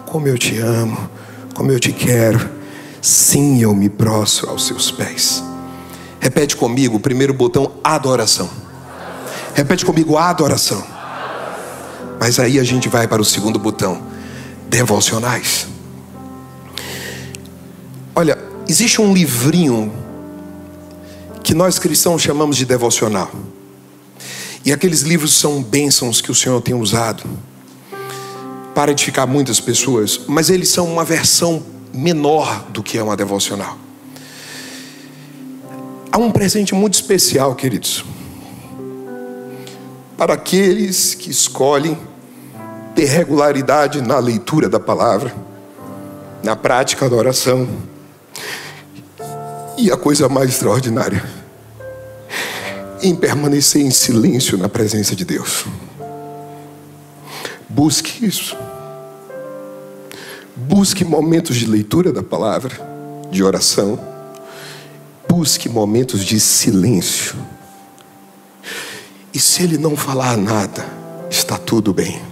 [0.07, 1.11] Como eu te amo,
[1.55, 2.62] como eu te quero.
[3.03, 5.43] Sim, eu me prostro aos seus pés.
[6.21, 8.49] Repete comigo o primeiro botão: adoração.
[9.55, 10.81] Repete comigo: adoração.
[12.21, 14.01] Mas aí a gente vai para o segundo botão:
[14.69, 15.67] devocionais.
[18.15, 18.39] Olha,
[18.69, 19.93] existe um livrinho
[21.43, 23.33] que nós cristãos chamamos de devocional.
[24.65, 27.25] E aqueles livros são bênçãos que o Senhor tem usado
[28.77, 33.77] para edificar muitas pessoas, mas eles são uma versão menor do que é uma devocional.
[36.11, 38.05] Há um presente muito especial, queridos,
[40.17, 41.99] para aqueles que escolhem
[42.95, 45.35] ter regularidade na leitura da palavra,
[46.43, 47.67] na prática da oração.
[49.79, 51.25] E a coisa mais extraordinária,
[53.03, 55.65] em permanecer em silêncio na presença de Deus.
[57.69, 58.57] Busque isso.
[60.69, 62.81] Busque momentos de leitura da palavra,
[63.31, 63.99] de oração.
[65.29, 67.35] Busque momentos de silêncio.
[69.35, 70.87] E se ele não falar nada,
[71.29, 72.23] está tudo bem.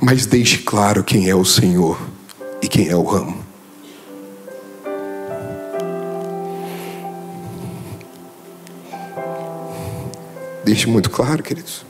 [0.00, 1.96] Mas deixe claro quem é o Senhor
[2.60, 3.44] e quem é o ramo.
[10.64, 11.86] Deixe muito claro, queridos.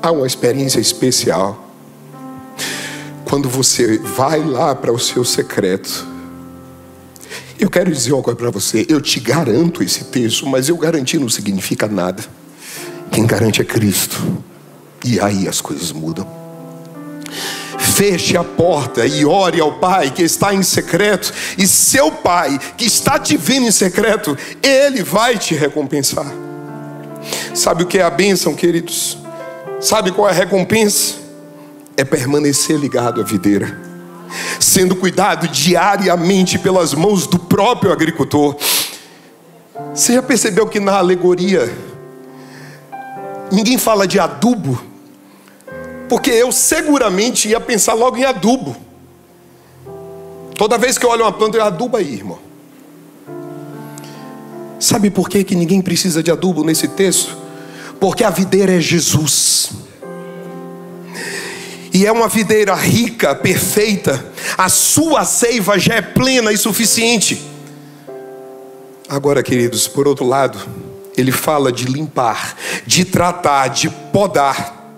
[0.00, 1.63] Há uma experiência especial
[3.24, 6.06] quando você vai lá para o seu secreto,
[7.58, 11.28] eu quero dizer coisa para você, eu te garanto esse texto, mas eu garantir não
[11.28, 12.22] significa nada.
[13.10, 14.42] Quem garante é Cristo.
[15.04, 16.26] E aí as coisas mudam.
[17.78, 22.84] Feche a porta e ore ao Pai que está em secreto, e seu Pai que
[22.84, 26.26] está te vendo em secreto, Ele vai te recompensar.
[27.54, 29.16] Sabe o que é a bênção, queridos?
[29.80, 31.23] Sabe qual é a recompensa?
[31.96, 33.78] É permanecer ligado à videira,
[34.58, 38.56] sendo cuidado diariamente pelas mãos do próprio agricultor.
[39.94, 41.72] Você já percebeu que na alegoria
[43.50, 44.80] ninguém fala de adubo?
[46.08, 48.76] Porque eu seguramente ia pensar logo em adubo.
[50.56, 52.38] Toda vez que eu olho uma planta, eu adubo aí, irmão.
[54.78, 57.36] Sabe por que, que ninguém precisa de adubo nesse texto?
[57.98, 59.70] Porque a videira é Jesus.
[61.94, 64.32] E é uma videira rica, perfeita.
[64.58, 67.40] A sua seiva já é plena e suficiente.
[69.08, 70.58] Agora, queridos, por outro lado,
[71.16, 74.92] ele fala de limpar, de tratar, de podar.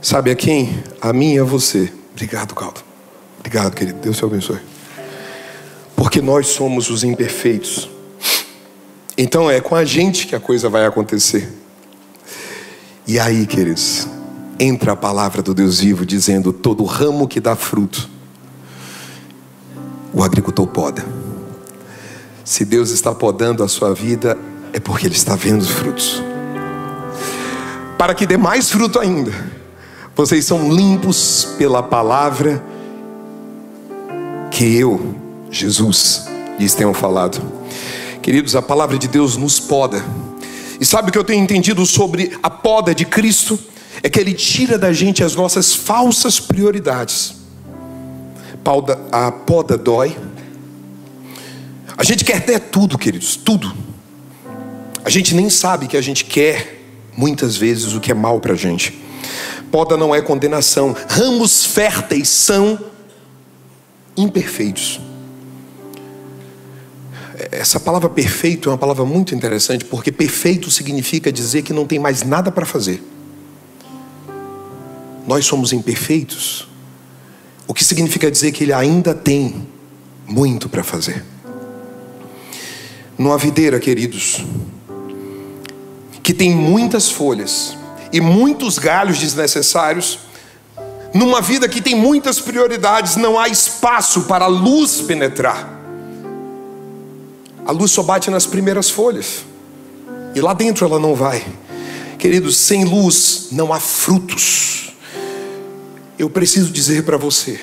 [0.00, 0.84] Sabe a quem?
[1.00, 1.92] A mim e a você.
[2.12, 2.80] Obrigado, Caldo.
[3.40, 3.98] Obrigado, querido.
[3.98, 4.60] Deus te abençoe.
[5.96, 7.90] Porque nós somos os imperfeitos.
[9.18, 11.52] Então é com a gente que a coisa vai acontecer.
[13.04, 14.06] E aí, queridos,
[14.58, 18.08] entra a palavra do Deus vivo dizendo: todo ramo que dá fruto,
[20.12, 21.04] o agricultor poda.
[22.44, 24.36] Se Deus está podando a sua vida,
[24.72, 26.22] é porque Ele está vendo os frutos.
[27.96, 29.32] Para que dê mais fruto ainda,
[30.14, 32.62] vocês são limpos pela palavra
[34.50, 35.14] que eu,
[35.50, 36.26] Jesus,
[36.58, 37.40] lhes tenho falado.
[38.22, 40.04] Queridos, a palavra de Deus nos poda.
[40.80, 43.58] E sabe o que eu tenho entendido sobre a poda de Cristo?
[44.04, 47.36] É que Ele tira da gente as nossas falsas prioridades.
[49.10, 50.14] A poda dói.
[51.96, 53.74] A gente quer ter tudo, queridos, tudo.
[55.02, 56.82] A gente nem sabe que a gente quer,
[57.16, 59.02] muitas vezes, o que é mal para a gente.
[59.72, 60.94] Poda não é condenação.
[61.08, 62.78] Ramos férteis são
[64.14, 65.00] imperfeitos.
[67.50, 71.98] Essa palavra perfeito é uma palavra muito interessante, porque perfeito significa dizer que não tem
[71.98, 73.02] mais nada para fazer.
[75.26, 76.68] Nós somos imperfeitos,
[77.66, 79.66] o que significa dizer que ele ainda tem
[80.26, 81.24] muito para fazer.
[83.16, 84.44] Numa videira, queridos,
[86.22, 87.76] que tem muitas folhas
[88.12, 90.18] e muitos galhos desnecessários,
[91.12, 95.74] numa vida que tem muitas prioridades, não há espaço para a luz penetrar.
[97.64, 99.44] A luz só bate nas primeiras folhas.
[100.34, 101.46] E lá dentro ela não vai.
[102.18, 104.73] Queridos, sem luz não há frutos.
[106.18, 107.60] Eu preciso dizer para você: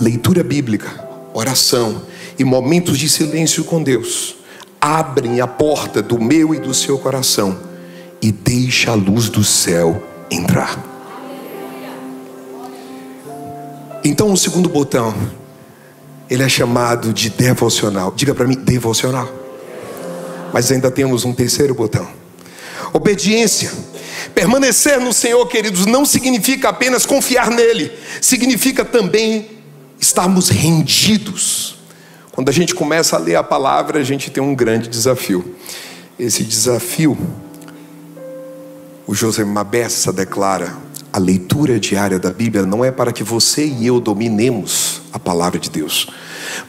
[0.00, 2.02] leitura bíblica, oração
[2.38, 4.36] e momentos de silêncio com Deus
[4.80, 7.58] abrem a porta do meu e do seu coração
[8.22, 10.80] e deixa a luz do céu entrar.
[14.04, 15.12] Então, o segundo botão
[16.30, 18.12] ele é chamado de devocional.
[18.14, 19.28] Diga para mim, devocional.
[20.52, 22.06] Mas ainda temos um terceiro botão.
[22.92, 23.72] Obediência.
[24.34, 29.50] Permanecer no Senhor, queridos, não significa apenas confiar nele, significa também
[29.98, 31.76] estarmos rendidos.
[32.32, 35.56] Quando a gente começa a ler a palavra, a gente tem um grande desafio.
[36.18, 37.16] Esse desafio,
[39.06, 40.76] o José Mabessa declara:
[41.12, 45.58] a leitura diária da Bíblia não é para que você e eu dominemos a palavra
[45.58, 46.08] de Deus,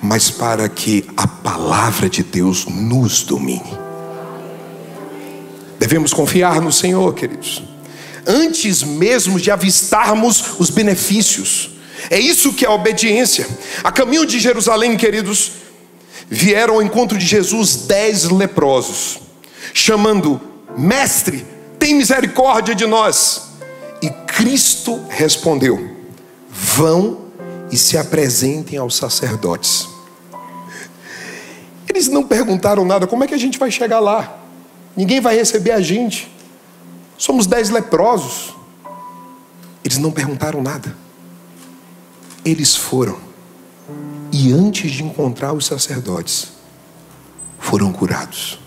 [0.02, 3.87] mas para que a palavra de Deus nos domine.
[5.88, 7.63] Devemos confiar no Senhor, queridos,
[8.26, 11.69] antes mesmo de avistarmos os benefícios.
[12.10, 13.47] É isso que é a obediência.
[13.82, 15.54] A caminho de Jerusalém, queridos,
[16.30, 19.19] vieram ao encontro de Jesus dez leprosos,
[19.73, 20.41] chamando:
[20.78, 21.45] Mestre,
[21.80, 23.43] tem misericórdia de nós.
[24.02, 25.89] E Cristo respondeu:
[26.49, 27.28] Vão
[27.72, 29.88] e se apresentem aos sacerdotes.
[31.88, 34.47] Eles não perguntaram nada, como é que a gente vai chegar lá?
[34.98, 36.28] Ninguém vai receber a gente.
[37.20, 38.56] Somos dez leprosos.
[39.84, 40.98] Eles não perguntaram nada.
[42.43, 43.20] Eles foram.
[44.32, 46.50] E antes de encontrar os sacerdotes,
[47.60, 48.60] foram curados.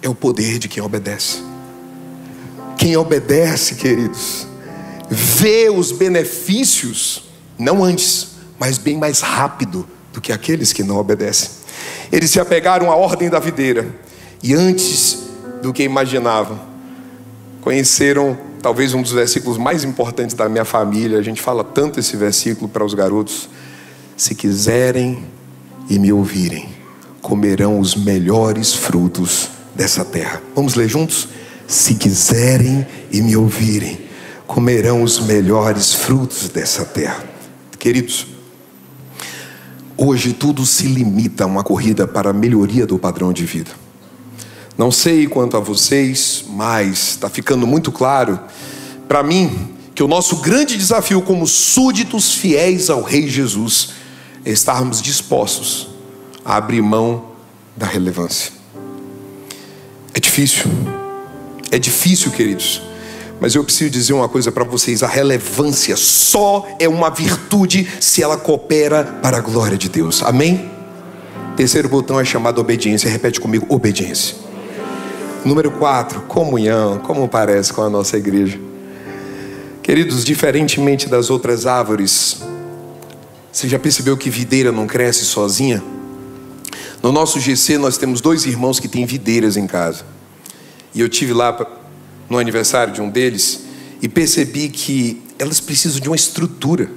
[0.00, 1.42] É o poder de quem obedece.
[2.78, 4.46] Quem obedece, queridos,
[5.10, 7.24] vê os benefícios,
[7.58, 11.50] não antes, mas bem mais rápido do que aqueles que não obedecem.
[12.10, 13.94] Eles se apegaram à ordem da videira
[14.42, 15.24] e antes
[15.62, 16.58] do que imaginavam,
[17.60, 21.18] conheceram talvez um dos versículos mais importantes da minha família.
[21.18, 23.48] A gente fala tanto esse versículo para os garotos.
[24.16, 25.24] Se quiserem
[25.88, 26.68] e me ouvirem,
[27.20, 30.42] comerão os melhores frutos dessa terra.
[30.54, 31.28] Vamos ler juntos?
[31.66, 33.98] Se quiserem e me ouvirem,
[34.46, 37.24] comerão os melhores frutos dessa terra.
[37.78, 38.26] Queridos,
[39.96, 43.79] hoje tudo se limita a uma corrida para a melhoria do padrão de vida.
[44.80, 48.40] Não sei quanto a vocês, mas está ficando muito claro
[49.06, 53.90] para mim que o nosso grande desafio como súditos fiéis ao Rei Jesus
[54.42, 55.88] é estarmos dispostos
[56.42, 57.26] a abrir mão
[57.76, 58.52] da relevância.
[60.14, 60.64] É difícil,
[61.70, 62.80] é difícil, queridos,
[63.38, 68.22] mas eu preciso dizer uma coisa para vocês: a relevância só é uma virtude se
[68.22, 70.22] ela coopera para a glória de Deus.
[70.22, 70.70] Amém?
[71.54, 73.10] Terceiro botão é chamado obediência.
[73.10, 74.48] Repete comigo: obediência.
[75.44, 76.98] Número 4, comunhão.
[76.98, 78.60] Como parece com a nossa igreja?
[79.82, 82.42] Queridos, diferentemente das outras árvores,
[83.50, 85.82] você já percebeu que videira não cresce sozinha?
[87.02, 90.04] No nosso GC nós temos dois irmãos que têm videiras em casa.
[90.94, 91.56] E eu tive lá
[92.28, 93.62] no aniversário de um deles
[94.02, 96.90] e percebi que elas precisam de uma estrutura,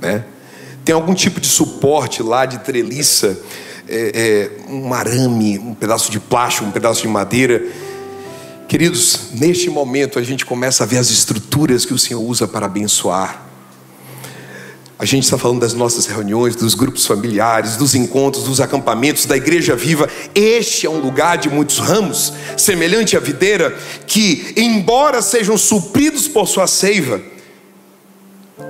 [0.00, 0.24] né?
[0.84, 3.38] Tem algum tipo de suporte lá de treliça
[3.92, 7.62] é, é, um arame, um pedaço de plástico, um pedaço de madeira.
[8.66, 12.64] Queridos, neste momento a gente começa a ver as estruturas que o Senhor usa para
[12.64, 13.42] abençoar.
[14.98, 19.36] A gente está falando das nossas reuniões, dos grupos familiares, dos encontros, dos acampamentos, da
[19.36, 20.08] igreja viva.
[20.34, 23.76] Este é um lugar de muitos ramos, semelhante à videira,
[24.06, 27.20] que, embora sejam supridos por sua seiva,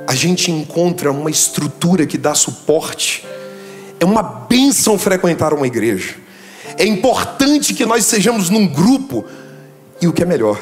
[0.09, 3.25] a gente encontra uma estrutura que dá suporte
[4.03, 6.17] é uma bênção frequentar uma igreja.
[6.77, 9.25] É importante que nós sejamos num grupo.
[10.01, 10.61] E o que é melhor,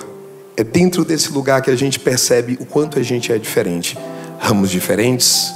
[0.59, 3.97] é dentro desse lugar que a gente percebe o quanto a gente é diferente.
[4.39, 5.51] Ramos diferentes,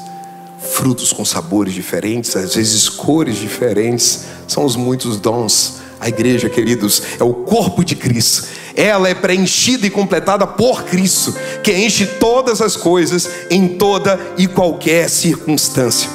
[0.73, 5.83] frutos com sabores diferentes, às vezes cores diferentes, são os muitos dons.
[6.01, 8.47] A igreja, queridos, é o corpo de Cristo.
[8.75, 14.47] Ela é preenchida e completada por Cristo, que enche todas as coisas em toda e
[14.47, 16.14] qualquer circunstância.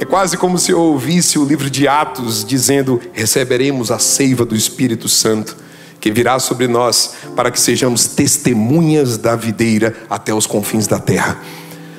[0.00, 4.56] É quase como se eu ouvisse o livro de Atos dizendo: receberemos a seiva do
[4.56, 5.56] Espírito Santo,
[6.00, 11.40] que virá sobre nós, para que sejamos testemunhas da videira até os confins da terra.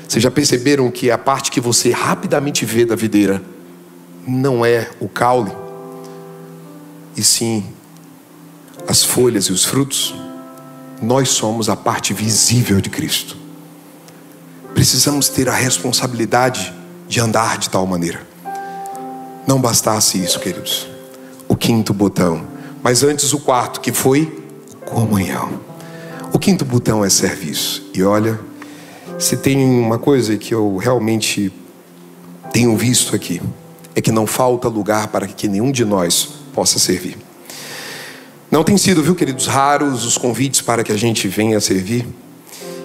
[0.08, 3.42] Vocês já perceberam que a parte que você rapidamente vê da videira
[4.28, 5.52] não é o caule,
[7.16, 7.64] e sim
[8.88, 10.14] as folhas e os frutos?
[11.02, 13.36] Nós somos a parte visível de Cristo.
[14.74, 16.74] Precisamos ter a responsabilidade
[17.08, 18.22] de andar de tal maneira.
[19.48, 20.88] Não bastasse isso, queridos.
[21.48, 22.46] O quinto botão,
[22.82, 24.44] mas antes o quarto, que foi
[24.86, 25.60] comunhão.
[26.34, 27.90] O quinto botão é serviço.
[27.94, 28.40] E olha,
[29.20, 31.54] se tem uma coisa que eu realmente
[32.52, 33.42] tenho visto aqui,
[33.96, 37.18] é que não falta lugar para que nenhum de nós possa servir.
[38.50, 42.08] Não tem sido, viu, queridos, raros os convites para que a gente venha servir.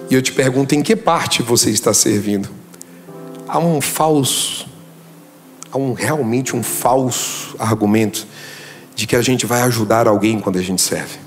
[0.09, 2.49] E eu te pergunto, em que parte você está servindo?
[3.49, 4.67] Há um falso,
[5.71, 8.27] há um realmente um falso argumento
[8.95, 11.17] de que a gente vai ajudar alguém quando a gente serve.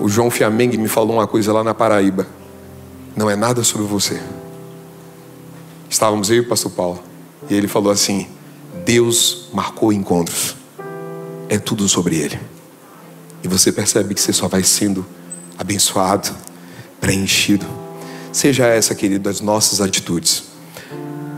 [0.00, 2.26] O João Fiamengue me falou uma coisa lá na Paraíba.
[3.14, 4.20] Não é nada sobre você.
[5.88, 7.02] Estávamos eu e o pastor Paulo.
[7.48, 8.26] E ele falou assim:
[8.84, 10.56] Deus marcou encontros.
[11.48, 12.40] É tudo sobre ele.
[13.44, 15.04] E você percebe que você só vai sendo
[15.58, 16.30] abençoado,
[17.00, 17.66] preenchido.
[18.32, 20.49] Seja essa, querido, as nossas atitudes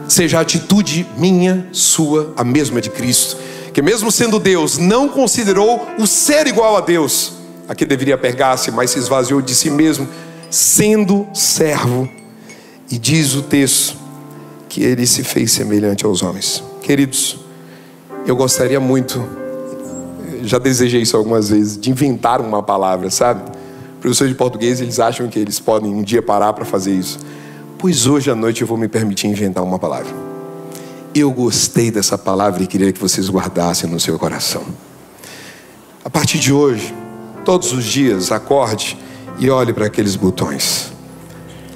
[0.08, 3.36] seja a atitude minha, sua, a mesma de Cristo,
[3.72, 7.32] que mesmo sendo Deus, não considerou o ser igual a Deus,
[7.68, 10.06] a que deveria pegar-se, mas se esvaziou de si mesmo,
[10.50, 12.08] sendo servo.
[12.90, 13.96] E diz o texto
[14.68, 16.62] que ele se fez semelhante aos homens.
[16.82, 17.38] Queridos,
[18.26, 19.26] eu gostaria muito,
[20.42, 23.50] já desejei isso algumas vezes, de inventar uma palavra, sabe?
[24.00, 27.18] Professores de português, eles acham que eles podem um dia parar para fazer isso.
[27.82, 30.14] Pois hoje à noite eu vou me permitir inventar uma palavra.
[31.12, 34.64] Eu gostei dessa palavra e queria que vocês guardassem no seu coração.
[36.04, 36.94] A partir de hoje,
[37.44, 38.96] todos os dias, acorde
[39.36, 40.92] e olhe para aqueles botões.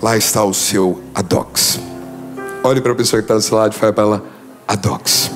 [0.01, 1.81] Lá está o seu adox.
[2.63, 4.25] Olhe para a pessoa que está do seu lado e fale para ela:
[4.69, 5.33] adox.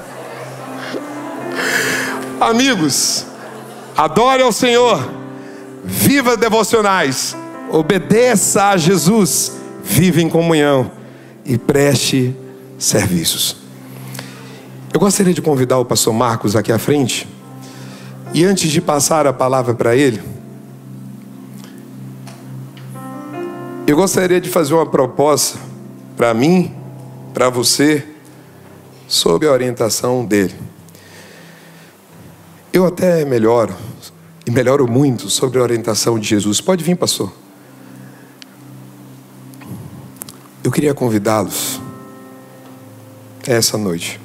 [2.40, 3.26] Amigos,
[3.94, 5.06] adore ao Senhor,
[5.84, 7.36] viva devocionais
[7.76, 9.52] obedeça a Jesus,
[9.82, 10.90] vive em comunhão
[11.44, 12.34] e preste
[12.78, 13.56] serviços.
[14.92, 17.28] Eu gostaria de convidar o pastor Marcos aqui à frente.
[18.34, 20.20] E antes de passar a palavra para ele,
[23.86, 25.60] Eu gostaria de fazer uma proposta
[26.16, 26.74] para mim,
[27.32, 28.04] para você,
[29.06, 30.56] sob a orientação dele.
[32.72, 33.72] Eu até melhoro,
[34.44, 36.60] e melhoro muito sobre a orientação de Jesus.
[36.60, 37.32] Pode vir, pastor.
[40.66, 41.80] Eu queria convidá-los
[43.46, 44.20] essa noite.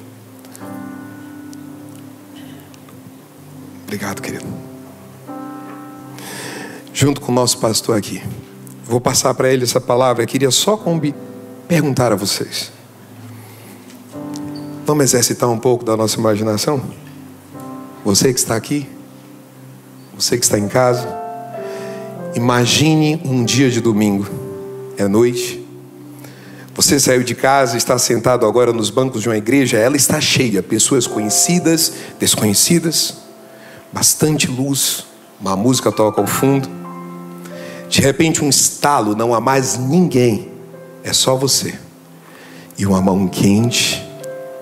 [3.84, 4.44] Obrigado, querido.
[6.92, 8.20] Junto com o nosso pastor aqui.
[8.84, 10.24] Vou passar para ele essa palavra.
[10.24, 10.76] Eu queria só
[11.68, 12.72] perguntar a vocês.
[14.84, 16.82] Vamos exercitar um pouco da nossa imaginação?
[18.04, 18.88] Você que está aqui,
[20.12, 21.06] você que está em casa,
[22.34, 24.26] imagine um dia de domingo,
[24.96, 25.61] é noite,
[26.74, 30.62] você saiu de casa, está sentado agora nos bancos de uma igreja, ela está cheia,
[30.62, 33.18] pessoas conhecidas, desconhecidas,
[33.92, 35.04] bastante luz,
[35.38, 36.68] uma música toca ao fundo.
[37.90, 40.50] De repente, um estalo, não há mais ninguém,
[41.04, 41.78] é só você.
[42.78, 44.02] E uma mão quente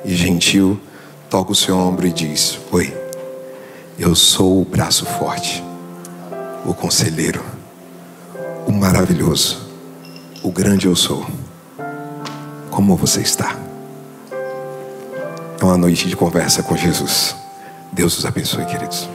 [0.04, 0.80] e gentil
[1.28, 2.92] toca o seu ombro e diz: Oi,
[3.96, 5.62] eu sou o braço forte,
[6.66, 7.44] o conselheiro,
[8.66, 9.60] o maravilhoso,
[10.42, 11.24] o grande eu sou.
[12.70, 13.56] Como você está?
[15.60, 17.36] É uma noite de conversa com Jesus.
[17.92, 19.08] Deus os abençoe, queridos.